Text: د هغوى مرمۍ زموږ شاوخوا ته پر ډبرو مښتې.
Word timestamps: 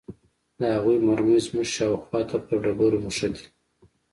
د 0.57 0.59
هغوى 0.75 0.97
مرمۍ 1.07 1.37
زموږ 1.45 1.67
شاوخوا 1.75 2.21
ته 2.29 2.37
پر 2.45 2.55
ډبرو 2.63 2.97
مښتې. 3.05 3.45